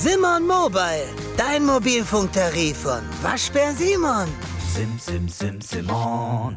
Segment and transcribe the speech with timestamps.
[0.00, 4.28] Simon Mobile, dein Mobilfunktarif von Waschbär Simon.
[4.72, 6.56] Sim, sim, sim, Simon.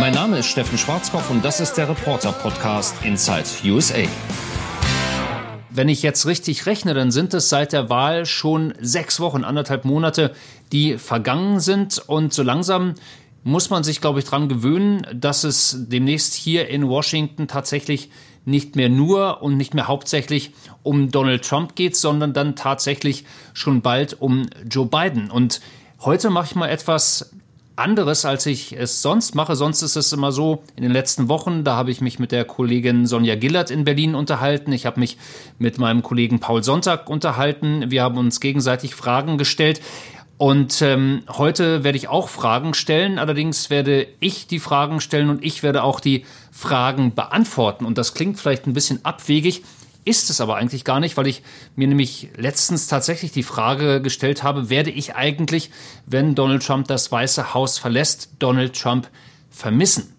[0.00, 4.02] Mein Name ist Steffen Schwarzkopf und das ist der Reporter-Podcast Inside USA.
[5.70, 9.84] Wenn ich jetzt richtig rechne, dann sind es seit der Wahl schon sechs Wochen, anderthalb
[9.84, 10.34] Monate,
[10.72, 12.02] die vergangen sind.
[12.08, 12.96] Und so langsam
[13.44, 18.10] muss man sich, glaube ich, daran gewöhnen, dass es demnächst hier in Washington tatsächlich
[18.44, 20.52] nicht mehr nur und nicht mehr hauptsächlich
[20.82, 25.30] um Donald Trump geht, sondern dann tatsächlich schon bald um Joe Biden.
[25.30, 25.60] Und
[26.00, 27.32] heute mache ich mal etwas
[27.76, 29.56] anderes, als ich es sonst mache.
[29.56, 32.44] Sonst ist es immer so, in den letzten Wochen, da habe ich mich mit der
[32.44, 34.72] Kollegin Sonja Gillert in Berlin unterhalten.
[34.72, 35.16] Ich habe mich
[35.58, 37.90] mit meinem Kollegen Paul Sonntag unterhalten.
[37.90, 39.80] Wir haben uns gegenseitig Fragen gestellt.
[40.36, 45.44] Und ähm, heute werde ich auch Fragen stellen, allerdings werde ich die Fragen stellen und
[45.44, 47.84] ich werde auch die Fragen beantworten.
[47.84, 49.62] Und das klingt vielleicht ein bisschen abwegig,
[50.04, 51.42] ist es aber eigentlich gar nicht, weil ich
[51.76, 55.70] mir nämlich letztens tatsächlich die Frage gestellt habe, werde ich eigentlich,
[56.06, 59.08] wenn Donald Trump das Weiße Haus verlässt, Donald Trump
[59.50, 60.14] vermissen?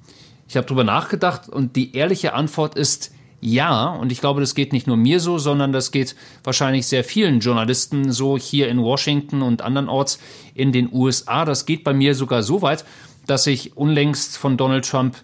[0.48, 3.12] Ich habe darüber nachgedacht und die ehrliche Antwort ist
[3.44, 7.04] ja, und ich glaube, das geht nicht nur mir so, sondern das geht wahrscheinlich sehr
[7.04, 10.20] vielen Journalisten so hier in Washington und andernorts
[10.54, 11.44] in den USA.
[11.44, 12.86] Das geht bei mir sogar so weit,
[13.26, 15.18] dass ich unlängst von Donald Trump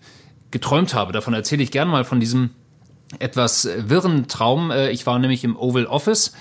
[0.52, 1.14] geträumt habe.
[1.14, 2.52] Davon erzähle ich gern mal von diesem
[3.20, 4.72] etwas wirren Traum.
[4.72, 6.34] Äh, ich war nämlich im Oval Office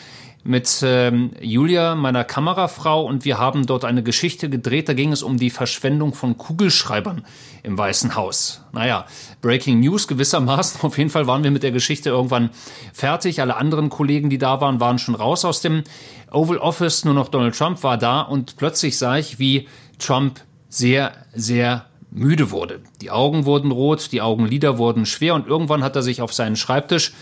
[0.46, 4.88] mit ähm, Julia, meiner Kamerafrau, und wir haben dort eine Geschichte gedreht.
[4.88, 7.24] Da ging es um die Verschwendung von Kugelschreibern
[7.62, 8.62] im Weißen Haus.
[8.72, 9.06] Naja,
[9.42, 10.80] Breaking News gewissermaßen.
[10.82, 12.50] Auf jeden Fall waren wir mit der Geschichte irgendwann
[12.92, 13.40] fertig.
[13.40, 15.82] Alle anderen Kollegen, die da waren, waren schon raus aus dem
[16.30, 17.04] Oval Office.
[17.04, 22.50] Nur noch Donald Trump war da und plötzlich sah ich, wie Trump sehr, sehr müde
[22.50, 22.80] wurde.
[23.00, 26.56] Die Augen wurden rot, die Augenlider wurden schwer und irgendwann hat er sich auf seinen
[26.56, 27.12] Schreibtisch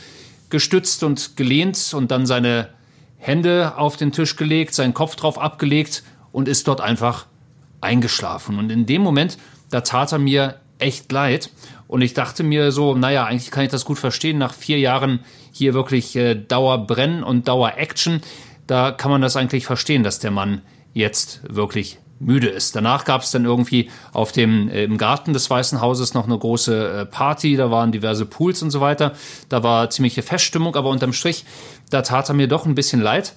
[0.51, 2.69] gestützt und gelehnt und dann seine
[3.19, 7.27] Hände auf den Tisch gelegt, seinen Kopf drauf abgelegt und ist dort einfach
[7.81, 8.59] eingeschlafen.
[8.59, 9.39] Und in dem Moment,
[9.71, 11.51] da tat er mir echt leid.
[11.87, 14.39] Und ich dachte mir so, naja, eigentlich kann ich das gut verstehen.
[14.39, 15.21] Nach vier Jahren
[15.53, 18.21] hier wirklich äh, Dauerbrennen und Dauer-Action,
[18.67, 22.77] da kann man das eigentlich verstehen, dass der Mann jetzt wirklich müde ist.
[22.77, 26.39] Danach gab es dann irgendwie auf dem äh, im Garten des Weißen Hauses noch eine
[26.39, 29.13] große äh, Party, da waren diverse Pools und so weiter.
[29.49, 31.45] Da war ziemliche Feststimmung, aber unterm Strich
[31.91, 33.35] da tat er mir doch ein bisschen leid.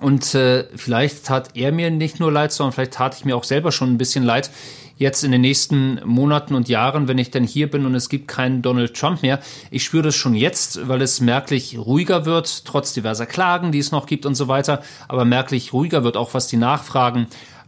[0.00, 3.44] Und äh, vielleicht tat er mir nicht nur leid, sondern vielleicht tat ich mir auch
[3.44, 4.50] selber schon ein bisschen leid.
[4.96, 8.28] Jetzt in den nächsten Monaten und Jahren, wenn ich dann hier bin und es gibt
[8.28, 9.40] keinen Donald Trump mehr.
[9.70, 13.90] Ich spüre das schon jetzt, weil es merklich ruhiger wird, trotz diverser Klagen, die es
[13.90, 14.82] noch gibt und so weiter.
[15.08, 17.26] Aber merklich ruhiger wird auch, was die Nachfragen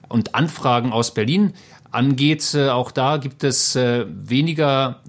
[0.09, 1.55] und Anfragen aus Berlin
[1.91, 2.55] angeht.
[2.55, 5.01] Äh, auch da gibt es äh, weniger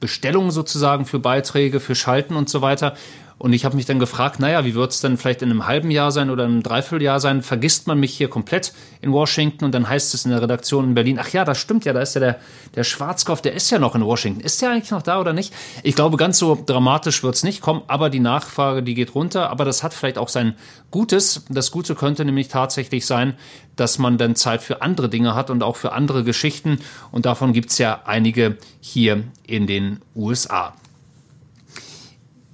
[0.00, 2.94] Bestellungen sozusagen für Beiträge, für Schalten und so weiter.
[3.38, 5.90] Und ich habe mich dann gefragt, naja, wie wird es denn vielleicht in einem halben
[5.90, 7.42] Jahr sein oder einem Dreivierteljahr sein?
[7.42, 10.94] Vergisst man mich hier komplett in Washington und dann heißt es in der Redaktion in
[10.94, 12.40] Berlin, ach ja, das stimmt ja, da ist ja der,
[12.74, 14.40] der Schwarzkopf, der ist ja noch in Washington.
[14.40, 15.52] Ist der eigentlich noch da oder nicht?
[15.82, 19.50] Ich glaube, ganz so dramatisch wird es nicht kommen, aber die Nachfrage, die geht runter.
[19.50, 20.54] Aber das hat vielleicht auch sein
[20.90, 21.44] Gutes.
[21.50, 23.34] Das Gute könnte nämlich tatsächlich sein,
[23.76, 26.78] dass man dann Zeit für andere Dinge hat und auch für andere Geschichten.
[27.12, 30.72] Und davon gibt es ja einige hier in den USA.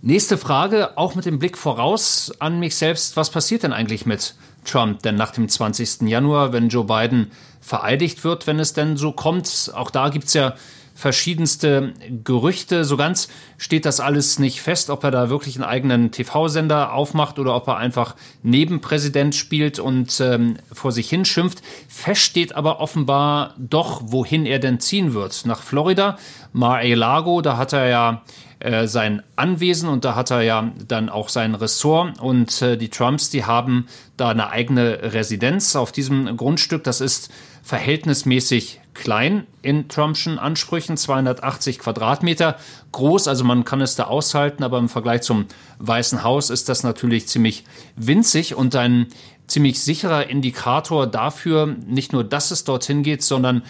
[0.05, 3.17] Nächste Frage, auch mit dem Blick voraus an mich selbst.
[3.17, 6.09] Was passiert denn eigentlich mit Trump denn nach dem 20.
[6.09, 7.31] Januar, wenn Joe Biden
[7.61, 9.71] vereidigt wird, wenn es denn so kommt?
[9.77, 10.55] Auch da gibt's ja
[10.95, 12.85] verschiedenste Gerüchte.
[12.85, 17.39] So ganz steht das alles nicht fest, ob er da wirklich einen eigenen TV-Sender aufmacht
[17.39, 21.62] oder ob er einfach Nebenpräsident spielt und ähm, vor sich hin schimpft.
[21.89, 25.47] Fest steht aber offenbar doch, wohin er denn ziehen wird.
[25.47, 26.19] Nach Florida,
[26.53, 28.23] Mar-a-Lago, da hat er ja
[28.62, 32.91] äh, sein Anwesen und da hat er ja dann auch sein Ressort und äh, die
[32.91, 33.87] Trumps, die haben
[34.17, 36.84] da eine eigene Residenz auf diesem Grundstück.
[36.84, 37.31] Das ist
[37.65, 42.56] verhältnismäßig klein in Trumpschen Ansprüchen, 280 Quadratmeter
[42.93, 45.47] groß, also man kann es da aushalten, aber im Vergleich zum
[45.79, 47.64] Weißen Haus ist das natürlich ziemlich
[47.97, 49.09] winzig und ein
[49.47, 53.62] ziemlich sicherer Indikator dafür, nicht nur, dass es dorthin geht, sondern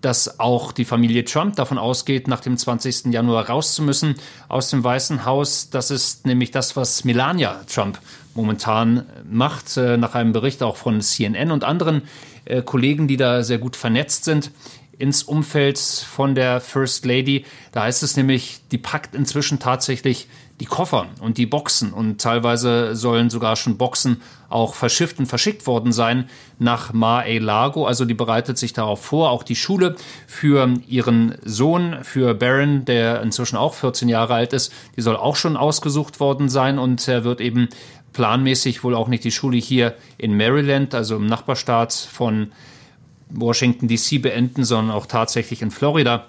[0.00, 3.06] dass auch die Familie Trump davon ausgeht, nach dem 20.
[3.06, 4.14] Januar raus zu müssen
[4.48, 5.70] aus dem Weißen Haus.
[5.70, 7.98] Das ist nämlich das, was Melania Trump
[8.34, 12.02] momentan macht, äh, nach einem Bericht auch von CNN und anderen
[12.44, 14.50] äh, Kollegen, die da sehr gut vernetzt sind
[14.98, 17.46] ins Umfeld von der First Lady.
[17.72, 20.28] Da heißt es nämlich, die packt inzwischen tatsächlich
[20.60, 24.20] die Koffer und die Boxen und teilweise sollen sogar schon Boxen
[24.50, 26.28] auch verschifft und verschickt worden sein
[26.58, 27.86] nach Mar-a-Lago.
[27.86, 29.30] Also die bereitet sich darauf vor.
[29.30, 29.96] Auch die Schule
[30.26, 35.36] für ihren Sohn, für Baron, der inzwischen auch 14 Jahre alt ist, die soll auch
[35.36, 37.68] schon ausgesucht worden sein und er wird eben
[38.12, 42.52] planmäßig wohl auch nicht die Schule hier in Maryland, also im Nachbarstaat von
[43.30, 46.26] Washington DC beenden, sondern auch tatsächlich in Florida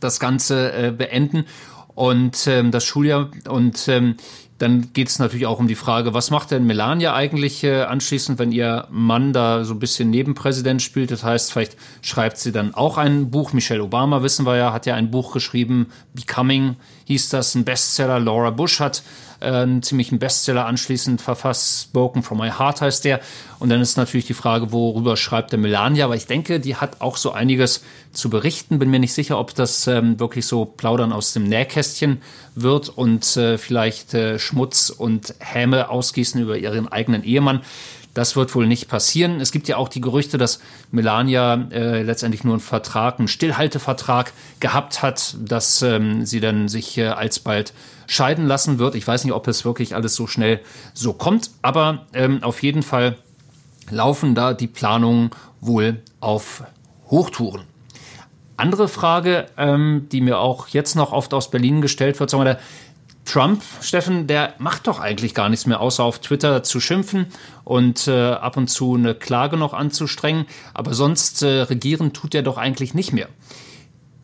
[0.00, 1.44] das Ganze äh, beenden
[1.94, 4.16] und ähm, das Schuljahr und ähm,
[4.62, 8.38] dann geht es natürlich auch um die Frage, was macht denn Melania eigentlich äh, anschließend,
[8.38, 11.10] wenn ihr Mann da so ein bisschen Nebenpräsident spielt?
[11.10, 13.52] Das heißt, vielleicht schreibt sie dann auch ein Buch.
[13.52, 16.76] Michelle Obama, wissen wir ja, hat ja ein Buch geschrieben, Becoming
[17.06, 18.20] hieß das, ein Bestseller.
[18.20, 19.02] Laura Bush hat
[19.40, 21.82] äh, einen ziemlichen Bestseller anschließend verfasst.
[21.82, 23.20] Spoken from My Heart heißt der.
[23.58, 26.04] Und dann ist natürlich die Frage, worüber schreibt der Melania?
[26.04, 27.82] Aber ich denke, die hat auch so einiges
[28.12, 28.78] zu berichten.
[28.78, 32.22] Bin mir nicht sicher, ob das ähm, wirklich so Plaudern aus dem Nähkästchen
[32.54, 37.62] wird und äh, vielleicht äh, Schmutz und Häme ausgießen über ihren eigenen Ehemann.
[38.14, 39.40] Das wird wohl nicht passieren.
[39.40, 40.60] Es gibt ja auch die Gerüchte, dass
[40.90, 46.98] Melania äh, letztendlich nur einen Vertrag, einen Stillhaltevertrag gehabt hat, dass ähm, sie dann sich
[46.98, 47.72] äh, alsbald
[48.06, 48.96] scheiden lassen wird.
[48.96, 50.60] Ich weiß nicht, ob es wirklich alles so schnell
[50.92, 53.16] so kommt, aber ähm, auf jeden Fall
[53.88, 55.30] laufen da die Planungen
[55.62, 56.64] wohl auf
[57.08, 57.62] Hochtouren.
[58.58, 62.54] Andere Frage, ähm, die mir auch jetzt noch oft aus Berlin gestellt wird, sagen wir,
[62.54, 62.60] der
[63.24, 67.26] Trump, Steffen, der macht doch eigentlich gar nichts mehr, außer auf Twitter zu schimpfen
[67.64, 70.46] und äh, ab und zu eine Klage noch anzustrengen.
[70.74, 73.28] Aber sonst äh, regieren tut er doch eigentlich nicht mehr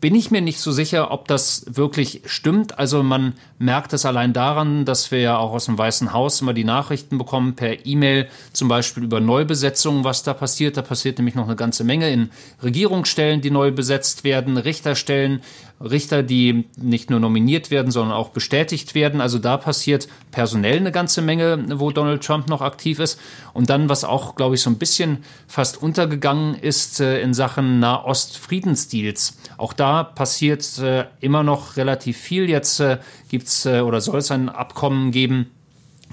[0.01, 2.79] bin ich mir nicht so sicher, ob das wirklich stimmt.
[2.79, 6.55] Also man merkt es allein daran, dass wir ja auch aus dem Weißen Haus immer
[6.55, 10.77] die Nachrichten bekommen per E-Mail, zum Beispiel über Neubesetzungen, was da passiert.
[10.77, 12.31] Da passiert nämlich noch eine ganze Menge in
[12.63, 15.43] Regierungsstellen, die neu besetzt werden, Richterstellen,
[15.81, 19.21] Richter, die nicht nur nominiert werden, sondern auch bestätigt werden.
[19.21, 23.19] Also da passiert personell eine ganze Menge, wo Donald Trump noch aktiv ist.
[23.53, 27.79] Und dann, was auch, glaube ich, so ein bisschen fast untergegangen ist äh, in Sachen
[27.79, 29.37] Nahost-Friedensdeals.
[29.57, 32.49] Auch da passiert äh, immer noch relativ viel.
[32.49, 32.99] Jetzt äh,
[33.29, 35.51] gibt's oder soll es ein Abkommen geben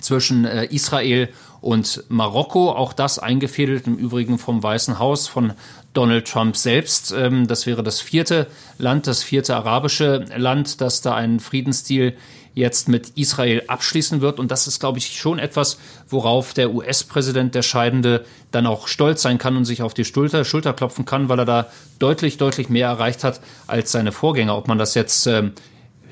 [0.01, 1.29] zwischen Israel
[1.61, 2.71] und Marokko.
[2.71, 5.53] Auch das eingefädelt im Übrigen vom Weißen Haus von
[5.95, 7.11] Donald Trump selbst.
[7.11, 12.13] Ähm, das wäre das vierte Land, das vierte arabische Land, das da einen Friedensdeal
[12.55, 14.39] jetzt mit Israel abschließen wird.
[14.39, 15.77] Und das ist, glaube ich, schon etwas,
[16.09, 20.45] worauf der US-Präsident, der Scheidende, dann auch stolz sein kann und sich auf die Schulter,
[20.45, 21.67] Schulter klopfen kann, weil er da
[21.99, 24.57] deutlich, deutlich mehr erreicht hat als seine Vorgänger.
[24.57, 25.51] Ob man das jetzt ähm,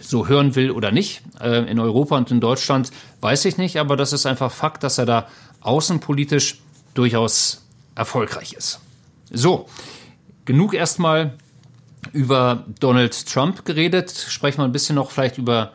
[0.01, 2.91] so hören will oder nicht, äh, in Europa und in Deutschland,
[3.21, 3.79] weiß ich nicht.
[3.79, 5.27] Aber das ist einfach Fakt, dass er da
[5.61, 6.59] außenpolitisch
[6.93, 7.63] durchaus
[7.95, 8.81] erfolgreich ist.
[9.31, 9.67] So,
[10.43, 11.37] genug erstmal
[12.11, 14.11] über Donald Trump geredet.
[14.11, 15.71] Sprechen wir ein bisschen noch vielleicht über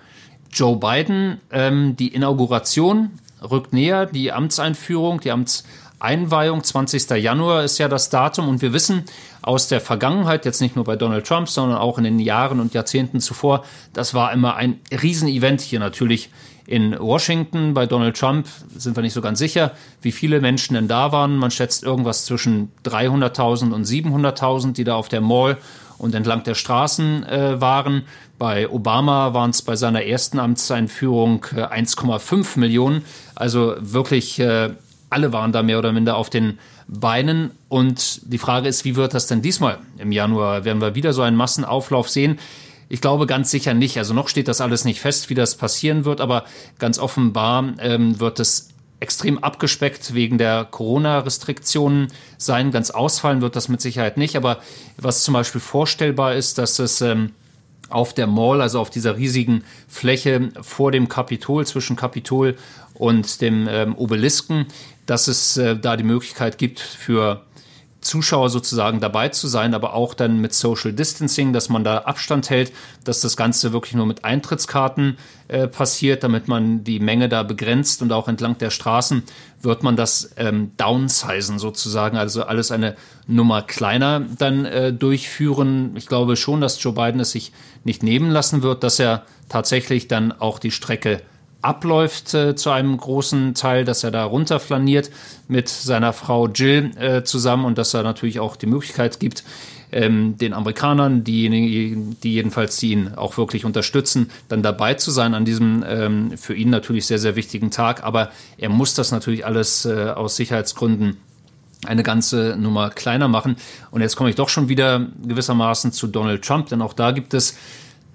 [0.52, 1.40] Joe Biden.
[1.50, 3.10] Ähm, die Inauguration
[3.42, 7.10] rückt näher, die Amtseinführung, die Amtseinweihung, 20.
[7.10, 9.04] Januar ist ja das Datum und wir wissen
[9.42, 12.74] aus der Vergangenheit, jetzt nicht nur bei Donald Trump, sondern auch in den Jahren und
[12.74, 16.30] Jahrzehnten zuvor, das war immer ein Riesenevent hier natürlich
[16.68, 17.72] in Washington.
[17.72, 18.46] Bei Donald Trump
[18.76, 19.72] sind wir nicht so ganz sicher,
[20.02, 21.36] wie viele Menschen denn da waren.
[21.36, 25.56] Man schätzt irgendwas zwischen 300.000 und 700.000, die da auf der Mall
[25.98, 28.04] und entlang der Straßen äh, waren.
[28.38, 33.04] Bei Obama waren es bei seiner ersten Amtseinführung äh, 1,5 Millionen.
[33.34, 34.70] Also wirklich äh,
[35.10, 37.50] alle waren da mehr oder minder auf den Beinen.
[37.68, 40.64] Und die Frage ist, wie wird das denn diesmal im Januar?
[40.64, 42.38] Werden wir wieder so einen Massenauflauf sehen?
[42.88, 43.98] Ich glaube ganz sicher nicht.
[43.98, 46.44] Also noch steht das alles nicht fest, wie das passieren wird, aber
[46.78, 48.70] ganz offenbar ähm, wird es
[49.00, 52.70] extrem abgespeckt wegen der Corona-Restriktionen sein.
[52.70, 54.36] Ganz ausfallen wird das mit Sicherheit nicht.
[54.36, 54.58] Aber
[54.96, 57.32] was zum Beispiel vorstellbar ist, dass es ähm,
[57.90, 62.56] auf der Mall, also auf dieser riesigen Fläche vor dem Kapitol, zwischen Kapitol
[62.94, 64.66] und dem ähm, Obelisken,
[65.06, 67.42] dass es äh, da die Möglichkeit gibt für
[68.00, 72.48] Zuschauer sozusagen dabei zu sein, aber auch dann mit Social Distancing, dass man da Abstand
[72.48, 72.72] hält,
[73.04, 78.00] dass das Ganze wirklich nur mit Eintrittskarten äh, passiert, damit man die Menge da begrenzt
[78.00, 79.24] und auch entlang der Straßen
[79.62, 82.94] wird man das ähm, downsizen sozusagen, also alles eine
[83.26, 85.96] Nummer kleiner dann äh, durchführen.
[85.96, 87.52] Ich glaube schon, dass Joe Biden es sich
[87.82, 91.22] nicht nehmen lassen wird, dass er tatsächlich dann auch die Strecke
[91.68, 95.10] abläuft äh, zu einem großen Teil, dass er da runterflaniert
[95.48, 99.44] mit seiner Frau Jill äh, zusammen und dass er natürlich auch die Möglichkeit gibt,
[99.92, 105.34] ähm, den Amerikanern, diejenigen, die jedenfalls die ihn auch wirklich unterstützen, dann dabei zu sein
[105.34, 108.02] an diesem ähm, für ihn natürlich sehr, sehr wichtigen Tag.
[108.02, 111.18] Aber er muss das natürlich alles äh, aus Sicherheitsgründen
[111.86, 113.56] eine ganze Nummer kleiner machen.
[113.90, 117.34] Und jetzt komme ich doch schon wieder gewissermaßen zu Donald Trump, denn auch da gibt
[117.34, 117.56] es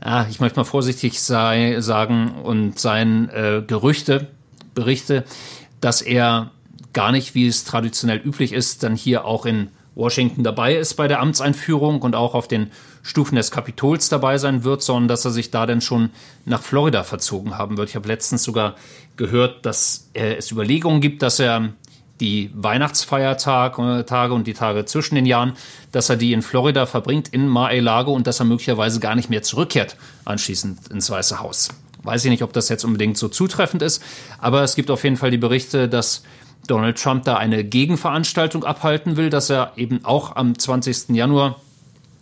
[0.03, 4.27] ja, ich möchte mal vorsichtig sei, sagen und sein äh, Gerüchte,
[4.73, 5.23] Berichte,
[5.81, 6.51] dass er
[6.93, 11.07] gar nicht, wie es traditionell üblich ist, dann hier auch in Washington dabei ist bei
[11.07, 12.71] der Amtseinführung und auch auf den
[13.03, 16.09] Stufen des Kapitols dabei sein wird, sondern dass er sich da dann schon
[16.45, 17.89] nach Florida verzogen haben wird.
[17.89, 18.75] Ich habe letztens sogar
[19.17, 21.73] gehört, dass es Überlegungen gibt, dass er
[22.23, 25.53] die Weihnachtsfeiertage und die Tage zwischen den Jahren,
[25.91, 29.43] dass er die in Florida verbringt, in Mar-a-Lago und dass er möglicherweise gar nicht mehr
[29.43, 31.67] zurückkehrt anschließend ins Weiße Haus.
[32.03, 34.01] Weiß ich nicht, ob das jetzt unbedingt so zutreffend ist,
[34.39, 36.23] aber es gibt auf jeden Fall die Berichte, dass
[36.65, 41.09] Donald Trump da eine Gegenveranstaltung abhalten will, dass er eben auch am 20.
[41.09, 41.59] Januar,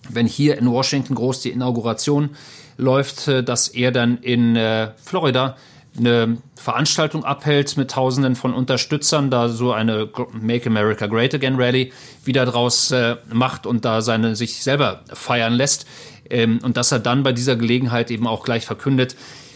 [0.09, 2.31] wenn hier in Washington groß die Inauguration
[2.77, 5.57] läuft, äh, dass er dann in äh, Florida
[5.97, 11.91] eine Veranstaltung abhält mit Tausenden von Unterstützern, da so eine Make America Great Again Rally
[12.23, 15.85] wieder draus äh, macht und da seine sich selber feiern lässt.
[16.29, 19.15] Ähm, und dass er dann bei dieser Gelegenheit eben auch gleich verkündet,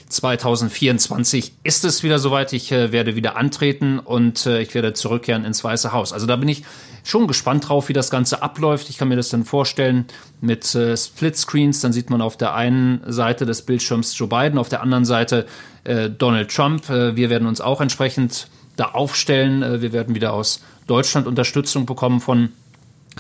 [0.10, 2.54] 2024 ist es wieder soweit.
[2.54, 6.14] Ich äh, werde wieder antreten und äh, ich werde zurückkehren ins Weiße Haus.
[6.14, 6.64] Also da bin ich
[7.04, 8.90] schon gespannt drauf, wie das Ganze abläuft.
[8.90, 10.06] Ich kann mir das dann vorstellen
[10.42, 11.82] mit äh, Split-Screens.
[11.82, 15.46] Dann sieht man auf der einen Seite des Bildschirms Joe Biden, auf der anderen Seite
[15.84, 16.90] äh, Donald Trump.
[16.90, 19.64] Äh, wir werden uns auch entsprechend da aufstellen.
[19.64, 22.50] Äh, wir werden wieder aus Deutschland Unterstützung bekommen von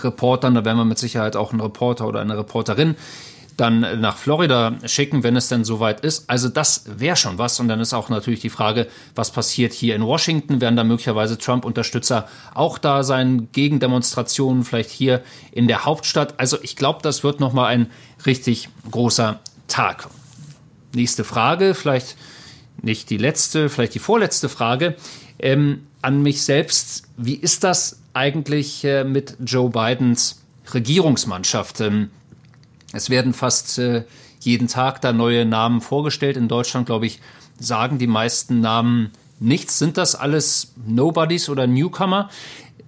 [0.01, 0.53] Reportern.
[0.53, 2.95] Da werden wir mit Sicherheit auch einen Reporter oder eine Reporterin
[3.57, 6.29] dann nach Florida schicken, wenn es denn soweit ist.
[6.29, 7.59] Also das wäre schon was.
[7.59, 10.61] Und dann ist auch natürlich die Frage, was passiert hier in Washington?
[10.61, 13.47] Werden da möglicherweise Trump-Unterstützer auch da sein?
[13.53, 16.35] Gegendemonstrationen vielleicht hier in der Hauptstadt?
[16.37, 17.91] Also ich glaube, das wird nochmal ein
[18.25, 20.09] richtig großer Tag.
[20.93, 22.17] Nächste Frage, vielleicht
[22.81, 24.95] nicht die letzte, vielleicht die vorletzte Frage
[25.39, 27.03] ähm, an mich selbst.
[27.17, 30.41] Wie ist das eigentlich äh, mit Joe Bidens
[30.73, 31.81] Regierungsmannschaft?
[31.81, 32.09] Ähm,
[32.95, 34.03] es werden fast äh,
[34.39, 36.37] jeden Tag da neue Namen vorgestellt.
[36.37, 37.19] In Deutschland, glaube ich,
[37.59, 39.79] sagen die meisten Namen nichts.
[39.79, 42.29] Sind das alles Nobodies oder Newcomer?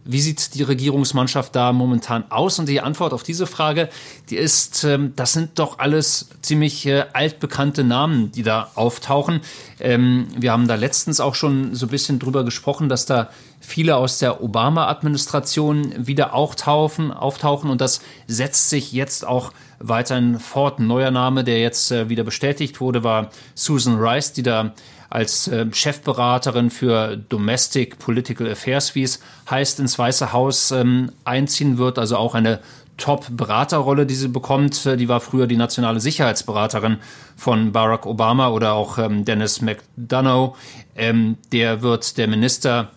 [0.08, 2.60] Wie sieht die Regierungsmannschaft da momentan aus?
[2.60, 3.90] Und die Antwort auf diese Frage,
[4.30, 9.42] die ist, ähm, das sind doch alles ziemlich äh, altbekannte Namen, die da auftauchen.
[9.80, 13.98] Ähm, wir haben da letztens auch schon so ein bisschen drüber gesprochen, dass da viele
[13.98, 20.80] aus der Obama-Administration wieder auftauchen, auftauchen und das setzt sich jetzt auch weiterhin fort.
[20.80, 24.74] Ein neuer Name, der jetzt äh, wieder bestätigt wurde, war Susan Rice, die da
[25.10, 31.78] als äh, Chefberaterin für Domestic Political Affairs, wie es heißt, ins Weiße Haus ähm, einziehen
[31.78, 32.00] wird.
[32.00, 32.60] Also auch eine
[32.98, 34.86] Top-Beraterrolle, die sie bekommt.
[34.86, 36.98] Die war früher die nationale Sicherheitsberaterin
[37.36, 40.58] von Barack Obama oder auch ähm, Dennis McDonough.
[40.96, 42.90] Ähm, der wird der Minister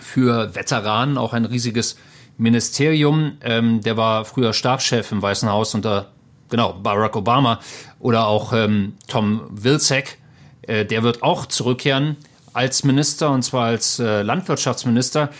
[0.00, 1.96] für Veteranen, auch ein riesiges
[2.36, 3.38] Ministerium.
[3.42, 6.08] Ähm, der war früher Stabschef im Weißen Haus unter
[6.50, 7.60] genau Barack Obama
[8.00, 10.18] oder auch ähm, Tom Vilsack
[10.68, 12.16] äh, der wird auch zurückkehren
[12.52, 15.30] als Minister und zwar als äh, Landwirtschaftsminister.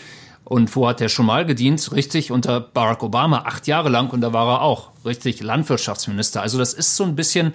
[0.43, 1.91] Und wo hat er schon mal gedient?
[1.93, 4.09] Richtig, unter Barack Obama, acht Jahre lang.
[4.09, 6.41] Und da war er auch richtig Landwirtschaftsminister.
[6.41, 7.53] Also das ist so ein bisschen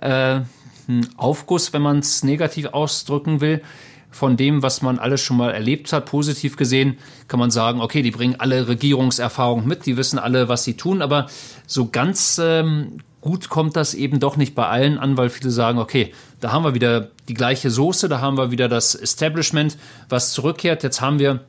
[0.00, 0.40] äh,
[0.88, 3.62] ein Aufguss, wenn man es negativ ausdrücken will,
[4.10, 6.06] von dem, was man alles schon mal erlebt hat.
[6.06, 6.98] Positiv gesehen
[7.28, 11.00] kann man sagen, okay, die bringen alle Regierungserfahrung mit, die wissen alle, was sie tun.
[11.00, 11.28] Aber
[11.68, 15.78] so ganz ähm, gut kommt das eben doch nicht bei allen an, weil viele sagen,
[15.78, 19.78] okay, da haben wir wieder die gleiche Soße, da haben wir wieder das Establishment,
[20.10, 20.82] was zurückkehrt.
[20.82, 21.40] Jetzt haben wir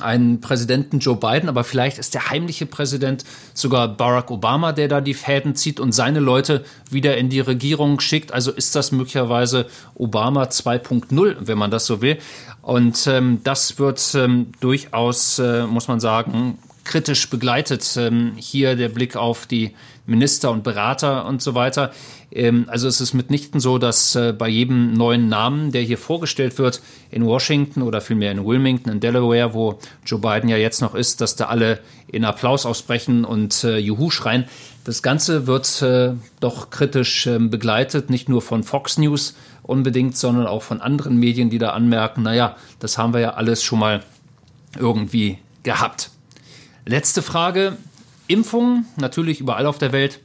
[0.00, 3.24] einen Präsidenten Joe Biden, aber vielleicht ist der heimliche Präsident
[3.54, 7.98] sogar Barack Obama, der da die Fäden zieht und seine Leute wieder in die Regierung
[7.98, 8.32] schickt.
[8.32, 12.18] Also ist das möglicherweise Obama 2.0, wenn man das so will.
[12.62, 17.96] Und ähm, das wird ähm, durchaus, äh, muss man sagen, kritisch begleitet.
[17.96, 19.74] Ähm, hier der Blick auf die
[20.06, 21.92] Minister und Berater und so weiter.
[22.32, 26.58] Ähm, also es ist mitnichten so, dass äh, bei jedem neuen Namen, der hier vorgestellt
[26.58, 30.94] wird, in Washington oder vielmehr in Wilmington, in Delaware, wo Joe Biden ja jetzt noch
[30.94, 31.78] ist, dass da alle
[32.08, 34.46] in Applaus ausbrechen und äh, Juhu schreien.
[34.84, 40.46] Das Ganze wird äh, doch kritisch äh, begleitet, nicht nur von Fox News unbedingt, sondern
[40.46, 44.02] auch von anderen Medien, die da anmerken, naja, das haben wir ja alles schon mal
[44.78, 46.10] irgendwie gehabt.
[46.88, 47.76] Letzte Frage.
[48.28, 50.20] Impfungen, natürlich überall auf der Welt.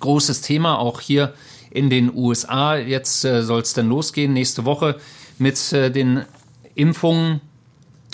[0.00, 1.34] Großes Thema, auch hier
[1.70, 2.74] in den USA.
[2.74, 4.98] Jetzt äh, soll es dann losgehen, nächste Woche
[5.38, 6.24] mit äh, den
[6.74, 7.40] Impfungen.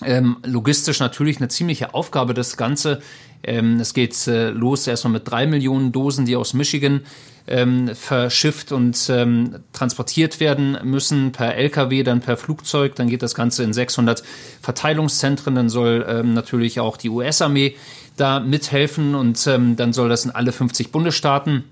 [0.02, 3.00] Ähm, logistisch natürlich eine ziemliche Aufgabe, das Ganze.
[3.42, 7.02] Ähm, es geht äh, los erstmal mit drei Millionen Dosen, die aus Michigan
[7.46, 12.94] ähm, verschifft und ähm, transportiert werden müssen per LKW, dann per Flugzeug.
[12.96, 14.22] Dann geht das Ganze in 600
[14.62, 15.54] Verteilungszentren.
[15.54, 17.76] Dann soll ähm, natürlich auch die US-Armee
[18.16, 21.64] da mithelfen und ähm, dann soll das in alle 50 Bundesstaaten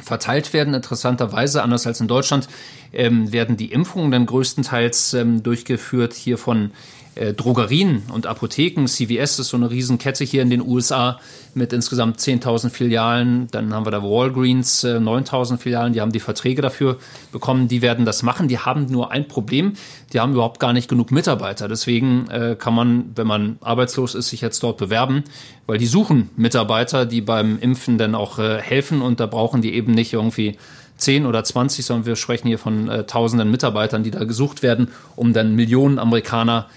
[0.00, 0.74] verteilt werden.
[0.74, 2.48] Interessanterweise, anders als in Deutschland,
[2.92, 6.70] ähm, werden die Impfungen dann größtenteils ähm, durchgeführt hier von
[7.14, 8.86] äh, Drogerien und Apotheken.
[8.86, 11.20] CVS ist so eine Riesenkette hier in den USA
[11.54, 13.48] mit insgesamt 10.000 Filialen.
[13.50, 15.92] Dann haben wir da Walgreens, äh, 9.000 Filialen.
[15.92, 16.98] Die haben die Verträge dafür
[17.30, 17.68] bekommen.
[17.68, 18.48] Die werden das machen.
[18.48, 19.74] Die haben nur ein Problem.
[20.12, 21.68] Die haben überhaupt gar nicht genug Mitarbeiter.
[21.68, 25.24] Deswegen äh, kann man, wenn man arbeitslos ist, sich jetzt dort bewerben,
[25.66, 29.02] weil die suchen Mitarbeiter, die beim Impfen dann auch äh, helfen.
[29.02, 30.56] Und da brauchen die eben nicht irgendwie
[30.96, 34.88] 10 oder 20, sondern wir sprechen hier von äh, tausenden Mitarbeitern, die da gesucht werden,
[35.16, 36.68] um dann Millionen Amerikaner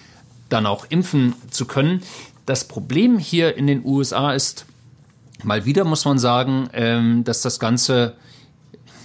[0.49, 2.01] dann auch impfen zu können.
[2.45, 4.65] Das Problem hier in den USA ist,
[5.43, 8.15] mal wieder muss man sagen, ähm, dass das Ganze,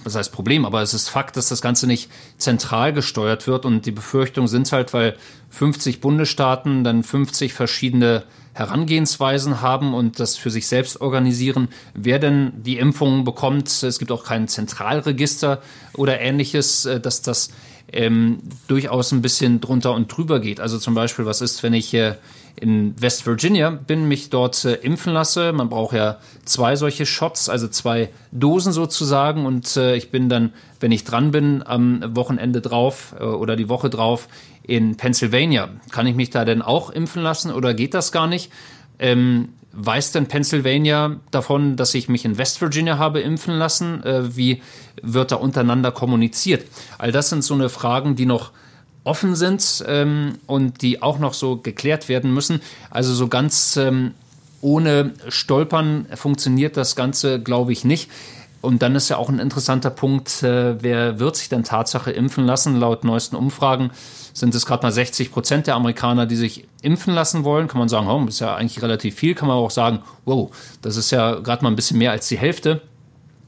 [0.03, 3.85] was heißt Problem, aber es ist Fakt, dass das Ganze nicht zentral gesteuert wird und
[3.85, 5.15] die Befürchtungen sind halt, weil
[5.49, 12.51] 50 Bundesstaaten dann 50 verschiedene Herangehensweisen haben und das für sich selbst organisieren, wer denn
[12.63, 13.69] die Impfungen bekommt.
[13.81, 15.61] Es gibt auch kein Zentralregister
[15.93, 17.49] oder ähnliches, äh, dass das
[17.91, 20.59] ähm, durchaus ein bisschen drunter und drüber geht.
[20.59, 22.15] Also zum Beispiel, was ist, wenn ich äh,
[22.55, 25.53] in West Virginia bin, mich dort äh, impfen lasse.
[25.53, 29.45] Man braucht ja zwei solche Shots, also zwei Dosen sozusagen.
[29.45, 33.69] Und äh, ich bin dann, wenn ich dran bin, am Wochenende drauf äh, oder die
[33.69, 34.27] Woche drauf
[34.63, 35.69] in Pennsylvania.
[35.91, 38.51] Kann ich mich da denn auch impfen lassen oder geht das gar nicht?
[38.99, 44.03] Ähm, weiß denn Pennsylvania davon, dass ich mich in West Virginia habe impfen lassen?
[44.03, 44.61] Äh, wie
[45.01, 46.65] wird da untereinander kommuniziert?
[46.97, 48.51] All das sind so eine Fragen, die noch
[49.03, 52.61] offen sind ähm, und die auch noch so geklärt werden müssen.
[52.89, 54.13] Also so ganz ähm,
[54.61, 58.11] ohne Stolpern funktioniert das Ganze, glaube ich, nicht.
[58.61, 62.45] Und dann ist ja auch ein interessanter Punkt, äh, wer wird sich denn Tatsache impfen
[62.45, 62.79] lassen?
[62.79, 63.91] Laut neuesten Umfragen
[64.33, 67.67] sind es gerade mal 60 Prozent der Amerikaner, die sich impfen lassen wollen.
[67.67, 69.33] Kann man sagen, oh, ist ja eigentlich relativ viel.
[69.33, 70.51] Kann man auch sagen, wow,
[70.81, 72.81] das ist ja gerade mal ein bisschen mehr als die Hälfte.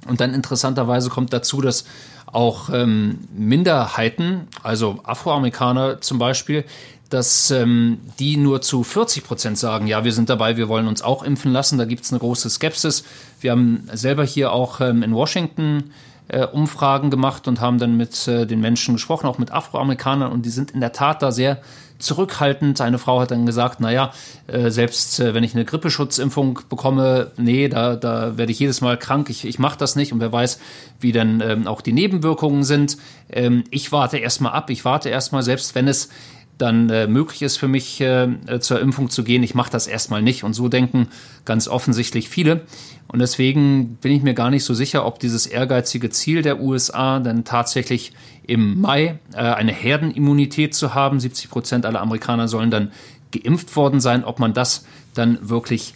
[0.08, 1.86] Und dann interessanterweise kommt dazu, dass
[2.26, 6.66] auch ähm, Minderheiten, also Afroamerikaner zum Beispiel,
[7.14, 11.04] dass ähm, die nur zu 40 Prozent sagen, ja, wir sind dabei, wir wollen uns
[11.04, 11.78] auch impfen lassen.
[11.78, 13.04] Da gibt es eine große Skepsis.
[13.40, 15.92] Wir haben selber hier auch ähm, in Washington
[16.28, 20.32] äh, Umfragen gemacht und haben dann mit äh, den Menschen gesprochen, auch mit Afroamerikanern.
[20.32, 21.62] Und die sind in der Tat da sehr
[22.00, 22.82] zurückhaltend.
[22.82, 24.12] Eine Frau hat dann gesagt, naja,
[24.48, 28.98] äh, selbst äh, wenn ich eine Grippeschutzimpfung bekomme, nee, da, da werde ich jedes Mal
[28.98, 30.60] krank, ich, ich mache das nicht und wer weiß,
[31.00, 32.98] wie dann ähm, auch die Nebenwirkungen sind.
[33.30, 36.10] Ähm, ich warte erstmal ab, ich warte erstmal, selbst wenn es
[36.58, 39.44] dann äh, möglich ist für mich äh, zur Impfung zu gehen.
[39.44, 40.44] Ich mache das erstmal nicht.
[40.44, 41.08] Und so denken
[41.46, 42.62] ganz offensichtlich viele.
[43.08, 47.20] Und deswegen bin ich mir gar nicht so sicher, ob dieses ehrgeizige Ziel der USA
[47.20, 48.14] dann tatsächlich
[48.46, 52.92] im Mai äh, eine Herdenimmunität zu haben, 70 Prozent aller Amerikaner sollen dann
[53.32, 55.96] geimpft worden sein, ob man das dann wirklich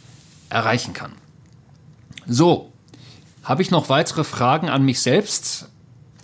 [0.50, 1.12] erreichen kann.
[2.26, 2.72] So,
[3.44, 5.70] habe ich noch weitere Fragen an mich selbst?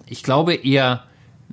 [0.06, 1.04] Ich glaube eher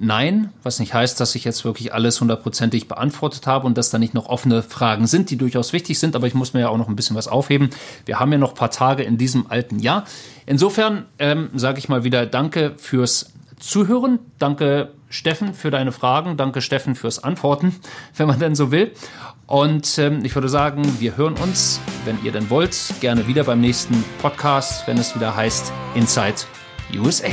[0.03, 3.99] Nein, was nicht heißt, dass ich jetzt wirklich alles hundertprozentig beantwortet habe und dass da
[3.99, 6.79] nicht noch offene Fragen sind, die durchaus wichtig sind, aber ich muss mir ja auch
[6.79, 7.69] noch ein bisschen was aufheben.
[8.07, 10.07] Wir haben ja noch ein paar Tage in diesem alten Jahr.
[10.47, 14.21] Insofern ähm, sage ich mal wieder Danke fürs Zuhören.
[14.39, 16.39] Danke Steffen für deine Fragen.
[16.39, 17.77] Danke Steffen fürs Antworten,
[18.17, 18.93] wenn man denn so will.
[19.47, 23.61] Und ähm, ich würde sagen, wir hören uns, wenn ihr denn wollt, gerne wieder beim
[23.61, 26.37] nächsten Podcast, wenn es wieder heißt Inside
[26.97, 27.29] USA.